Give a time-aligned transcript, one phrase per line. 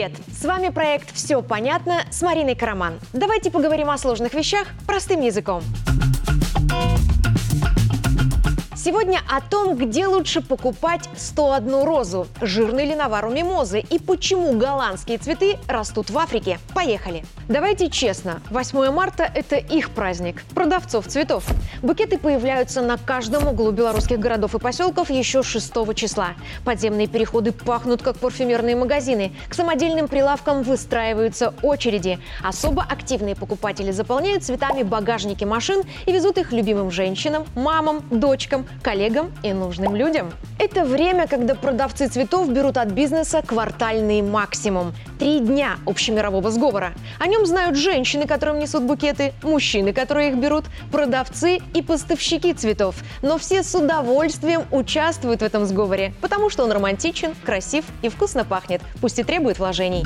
[0.00, 0.18] Привет!
[0.32, 2.98] С вами проект «Все понятно» с Мариной Караман.
[3.12, 5.62] Давайте поговорим о сложных вещах простым языком.
[8.82, 15.18] Сегодня о том, где лучше покупать 101 розу, жирный ли навару мимозы и почему голландские
[15.18, 16.58] цветы растут в Африке.
[16.74, 17.22] Поехали!
[17.46, 21.44] Давайте честно, 8 марта– это их праздник, продавцов цветов.
[21.82, 26.28] Букеты появляются на каждом углу белорусских городов и поселков еще 6 числа.
[26.64, 29.32] Подземные переходы пахнут, как парфюмерные магазины.
[29.50, 32.18] К самодельным прилавкам выстраиваются очереди.
[32.42, 39.32] Особо активные покупатели заполняют цветами багажники машин и везут их любимым женщинам, мамам, дочкам, коллегам
[39.42, 40.32] и нужным людям.
[40.58, 44.94] Это время, когда продавцы цветов берут от бизнеса квартальный максимум.
[45.18, 46.92] Три дня общемирового сговора.
[47.18, 52.96] О нем знают женщины, которым несут букеты, мужчины, которые их берут, продавцы и поставщики цветов.
[53.22, 58.44] Но все с удовольствием участвуют в этом сговоре, потому что он романтичен, красив и вкусно
[58.44, 60.04] пахнет, пусть и требует вложений.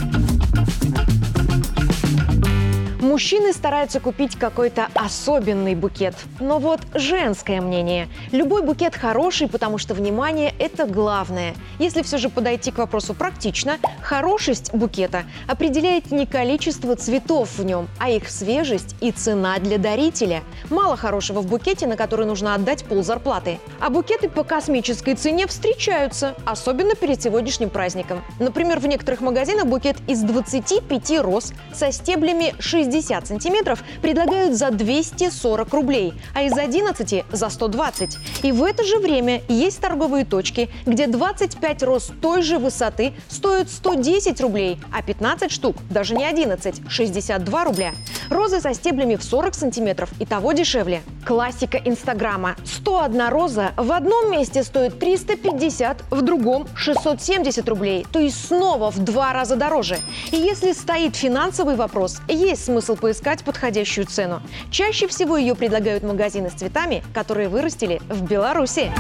[3.15, 6.17] Мужчины стараются купить какой-то особенный букет.
[6.41, 8.09] Но вот женское мнение.
[8.33, 11.55] Любой букет хороший, потому что внимание– это главное.
[11.79, 17.87] Если все же подойти к вопросу практично, хорошесть букета определяет не количество цветов в нем,
[18.01, 20.43] а их свежесть и цена для дарителя.
[20.69, 23.61] Мало хорошего в букете, на который нужно отдать пол зарплаты.
[23.79, 28.25] А букеты по космической цене встречаются, особенно перед сегодняшним праздником.
[28.41, 34.71] Например, в некоторых магазинах букет из 25 роз со стеблями 60 60 сантиметров предлагают за
[34.71, 38.19] 240 рублей, а из 11 за 120.
[38.43, 43.71] И в это же время есть торговые точки, где 25 роз той же высоты стоят
[43.71, 47.93] 110 рублей, а 15 штук, даже не 11, 62 рубля.
[48.31, 51.03] Розы со стеблями в 40 сантиметров и того дешевле.
[51.27, 52.57] Классика Инстаграма.
[52.65, 58.99] 101 роза в одном месте стоит 350, в другом 670 рублей, то есть снова в
[58.99, 59.99] два раза дороже.
[60.31, 64.41] И если стоит финансовый вопрос, есть смысл смысл поискать подходящую цену.
[64.71, 68.91] Чаще всего ее предлагают магазины с цветами, которые вырастили в Беларуси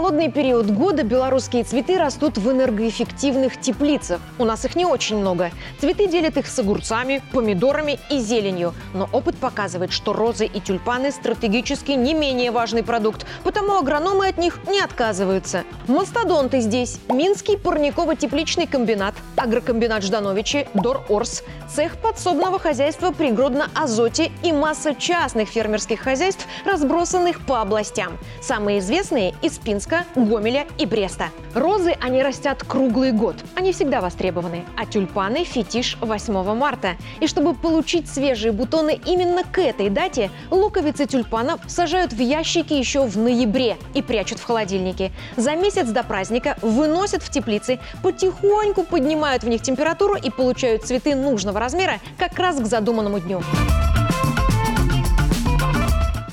[0.00, 4.18] холодный период года белорусские цветы растут в энергоэффективных теплицах.
[4.38, 5.50] У нас их не очень много.
[5.78, 8.72] Цветы делят их с огурцами, помидорами и зеленью.
[8.94, 14.38] Но опыт показывает, что розы и тюльпаны стратегически не менее важный продукт, потому агрономы от
[14.38, 15.64] них не отказываются.
[15.86, 16.98] Мастодонты здесь.
[17.10, 25.50] Минский парниково-тепличный комбинат, агрокомбинат Ждановичи, Дор Орс, цех подсобного хозяйства Пригродно Азоте и масса частных
[25.50, 28.16] фермерских хозяйств, разбросанных по областям.
[28.40, 31.30] Самые известные– из Пин Минска, Гомеля и Бреста.
[31.54, 33.36] Розы, они растят круглый год.
[33.54, 34.64] Они всегда востребованы.
[34.76, 36.96] А тюльпаны– фетиш 8 марта.
[37.20, 43.04] И чтобы получить свежие бутоны именно к этой дате, луковицы тюльпанов сажают в ящики еще
[43.04, 45.10] в ноябре и прячут в холодильнике.
[45.36, 51.14] За месяц до праздника выносят в теплицы, потихоньку поднимают в них температуру и получают цветы
[51.14, 53.42] нужного размера как раз к задуманному дню.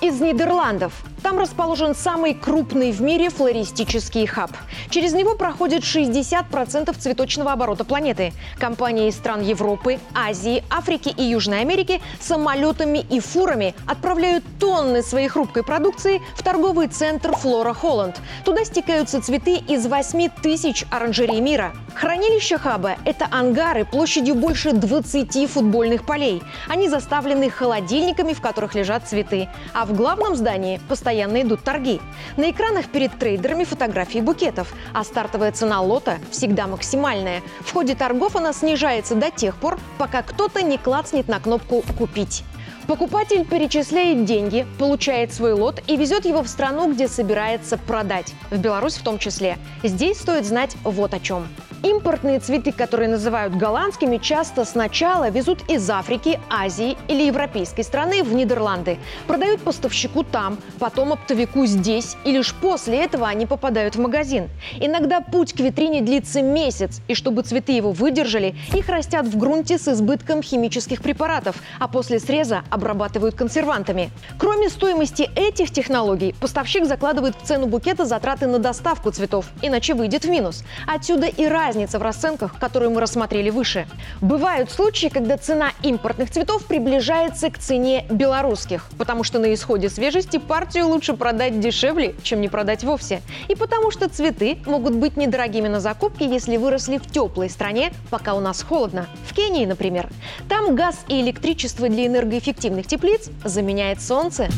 [0.01, 0.94] Из Нидерландов
[1.28, 4.50] там расположен самый крупный в мире флористический хаб.
[4.90, 8.32] Через него проходит 60% цветочного оборота планеты.
[8.58, 15.28] Компании из стран Европы, Азии, Африки и Южной Америки самолетами и фурами отправляют тонны своей
[15.28, 18.22] хрупкой продукции в торговый центр Флора Холланд.
[18.46, 21.74] Туда стекаются цветы из 8 тысяч оранжерей мира.
[21.94, 26.42] Хранилище хаба– это ангары площадью больше 20 футбольных полей.
[26.70, 29.50] Они заставлены холодильниками, в которых лежат цветы.
[29.74, 32.00] А в главном здании постоянно постоянно идут торги.
[32.38, 37.41] На экранах перед трейдерами фотографии букетов, а стартовая цена лота всегда максимальная.
[37.61, 42.44] В ходе торгов она снижается до тех пор, пока кто-то не клацнет на кнопку «Купить».
[42.85, 48.34] Покупатель перечисляет деньги, получает свой лот и везет его в страну, где собирается продать.
[48.51, 49.57] В Беларусь в том числе.
[49.84, 51.47] Здесь стоит знать вот о чем.
[51.84, 58.34] Импортные цветы, которые называют голландскими, часто сначала везут из Африки, Азии или европейской страны в
[58.34, 58.98] Нидерланды.
[59.28, 64.50] Продают поставщику там, потом оптовику здесь, и лишь после этого они попадают в магазин.
[64.79, 69.78] Иногда путь к витрине длится месяц, и чтобы цветы его выдержали, их растят в грунте
[69.78, 74.09] с избытком химических препаратов, а после среза обрабатывают консервантами.
[74.40, 80.26] Кроме стоимости этих технологий, поставщик закладывает в цену букета затраты на доставку цветов, иначе выйдет
[80.26, 80.64] в минус.
[80.88, 83.85] Отсюда и разница разница в расценках, которую мы рассмотрели выше.
[84.20, 90.38] Бывают случаи, когда цена импортных цветов приближается к цене белорусских, потому что на исходе свежести
[90.38, 93.22] партию лучше продать дешевле, чем не продать вовсе.
[93.47, 98.34] И потому что цветы могут быть недорогими на закупке, если выросли в теплой стране, пока
[98.34, 99.06] у нас холодно.
[99.28, 100.09] В Кении, например.
[100.50, 104.50] Там газ и электричество для энергоэффективных теплиц заменяет солнце.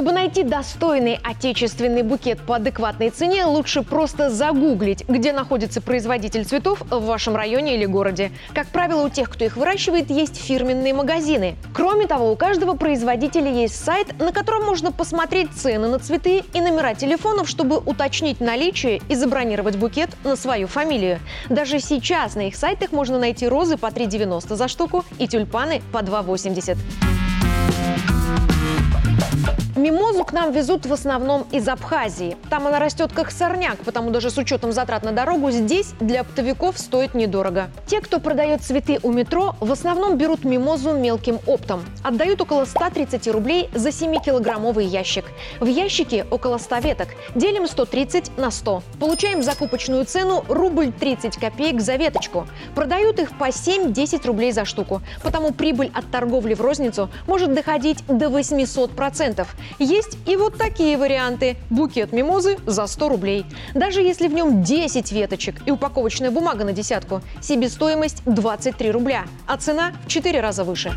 [0.00, 6.80] Чтобы найти достойный отечественный букет по адекватной цене, лучше просто загуглить, где находится производитель цветов
[6.88, 8.32] в вашем районе или городе.
[8.54, 11.56] Как правило, у тех, кто их выращивает, есть фирменные магазины.
[11.74, 16.60] Кроме того, у каждого производителя есть сайт, на котором можно посмотреть цены на цветы и
[16.62, 21.18] номера телефонов, чтобы уточнить наличие и забронировать букет на свою фамилию.
[21.50, 25.98] Даже сейчас на их сайтах можно найти розы по 3,90 за штуку и тюльпаны по
[25.98, 26.78] 2,80.
[29.80, 32.36] Мимозу к нам везут в основном из Абхазии.
[32.50, 36.78] Там она растет как сорняк, потому даже с учетом затрат на дорогу здесь для оптовиков
[36.78, 37.70] стоит недорого.
[37.86, 41.82] Те, кто продает цветы у метро, в основном берут мимозу мелким оптом.
[42.04, 45.24] Отдают около 130 рублей за 7-килограммовый ящик.
[45.60, 47.08] В ящике около 100 веток.
[47.34, 48.82] Делим 130 на 100.
[49.00, 52.46] Получаем закупочную цену рубль 30 копеек за веточку.
[52.74, 55.00] Продают их по 7-10 рублей за штуку.
[55.22, 59.46] Потому прибыль от торговли в розницу может доходить до 800%.
[59.78, 61.56] Есть и вот такие варианты.
[61.70, 63.44] Букет мимозы за 100 рублей.
[63.74, 69.56] Даже если в нем 10 веточек и упаковочная бумага на десятку, себестоимость 23 рубля, а
[69.56, 70.92] цена в 4 раза выше.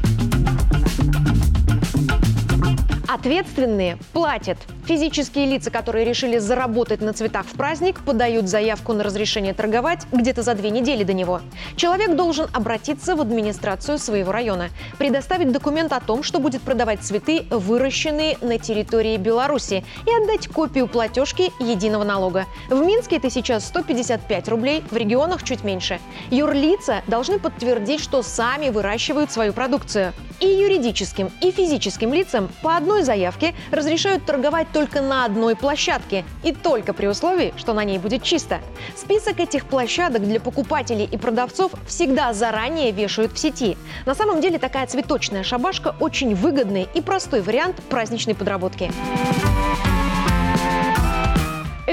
[3.14, 4.58] Ответственные платят.
[4.88, 10.42] Физические лица, которые решили заработать на цветах в праздник, подают заявку на разрешение торговать где-то
[10.42, 11.42] за две недели до него.
[11.76, 17.46] Человек должен обратиться в администрацию своего района, предоставить документ о том, что будет продавать цветы,
[17.52, 22.48] выращенные на территории Беларуси, и отдать копию платежки единого налога.
[22.68, 26.00] В Минске это сейчас 155 рублей, в регионах чуть меньше.
[26.32, 30.14] Юрлица должны подтвердить, что сами выращивают свою продукцию.
[30.44, 36.52] И юридическим, и физическим лицам по одной заявке разрешают торговать только на одной площадке и
[36.52, 38.60] только при условии, что на ней будет чисто.
[38.94, 43.78] Список этих площадок для покупателей и продавцов всегда заранее вешают в сети.
[44.06, 48.92] На самом деле такая цветочная шабашка очень выгодный и простой вариант праздничной подработки.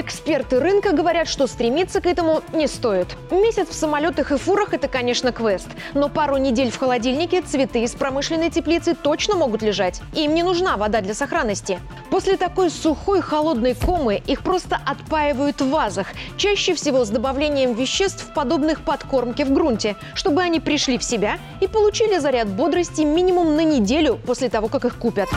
[0.01, 3.15] Эксперты рынка говорят, что стремиться к этому не стоит.
[3.29, 5.67] Месяц в самолетах и фурах– это, конечно, квест.
[5.93, 10.01] Но пару недель в холодильнике цветы из промышленной теплицы точно могут лежать.
[10.15, 11.79] Им не нужна вода для сохранности.
[12.09, 18.33] После такой сухой холодной комы их просто отпаивают в вазах, чаще всего с добавлением веществ,
[18.33, 23.63] подобных подкормке в грунте, чтобы они пришли в себя и получили заряд бодрости минимум на
[23.63, 25.29] неделю после того, как их купят.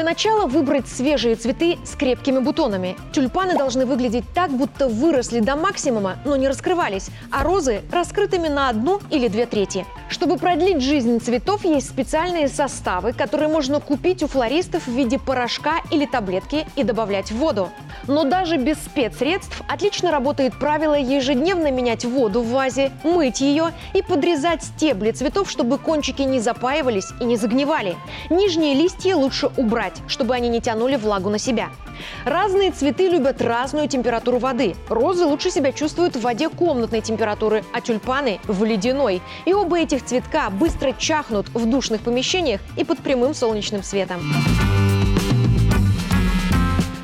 [0.00, 2.96] Для начала выбрать свежие цветы с крепкими бутонами.
[3.12, 8.70] Тюльпаны должны выглядеть так, будто выросли до максимума, но не раскрывались, а розы раскрытыми на
[8.70, 9.84] одну или две трети.
[10.08, 15.82] Чтобы продлить жизнь цветов, есть специальные составы, которые можно купить у флористов в виде порошка
[15.90, 17.68] или таблетки и добавлять в воду.
[18.08, 24.02] Но даже без спецсредств отлично работает правило ежедневно менять воду в вазе, мыть ее и
[24.02, 27.96] подрезать стебли цветов, чтобы кончики не запаивались и не загнивали.
[28.30, 31.70] Нижние листья лучше убрать, чтобы они не тянули влагу на себя.
[32.24, 34.74] Разные цветы любят разную температуру воды.
[34.88, 39.22] Розы лучше себя чувствуют в воде комнатной температуры, а тюльпаны– в ледяной.
[39.44, 44.20] И оба этих цветка быстро чахнут в душных помещениях и под прямым солнечным светом.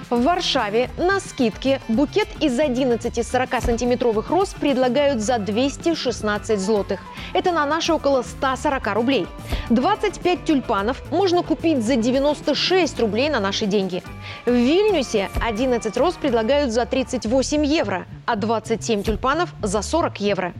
[0.08, 7.00] В Варшаве на скидке букет из 11 40-сантиметровых роз предлагают за 216 злотых.
[7.34, 9.26] Это на наши около 140 рублей.
[9.70, 14.02] 25 тюльпанов можно купить за 96 рублей на наши деньги.
[14.44, 20.52] В Вильнюсе 11 роз предлагают за 38 евро, а 27 тюльпанов за 40 евро.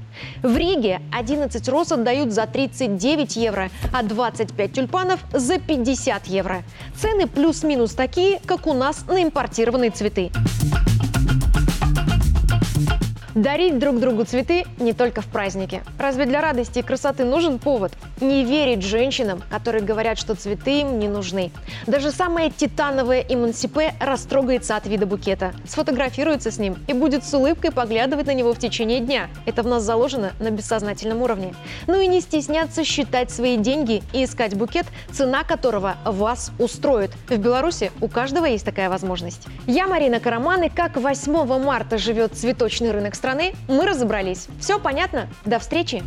[0.43, 6.65] В Риге 11 роз отдают за 39 евро, а 25 тюльпанов за 50 евро.
[6.97, 10.33] Цены плюс-минус такие, как у нас на импортированные цветы.
[13.37, 15.83] Дарить друг другу цветы не только в праздники.
[15.99, 17.93] Разве для радости и красоты нужен повод?
[18.23, 21.53] Не верить женщинам, которые говорят, что цветы им не нужны.
[21.87, 27.73] Даже самая титановая эмансипе растрогается от вида букета, сфотографируется с ним и будет с улыбкой
[27.73, 29.29] поглядывать на него в течение дня.
[29.45, 31.55] Это в нас заложено на бессознательном уровне.
[31.87, 37.11] Ну и не стесняться считать свои деньги и искать букет, цена которого вас устроит.
[37.29, 39.47] В Беларуси у каждого есть такая возможность.
[39.67, 44.47] Я Марина Караман, и как 8 марта живет цветочный рынок страны, мы разобрались.
[44.61, 45.29] Все понятно?
[45.45, 46.01] До встречи!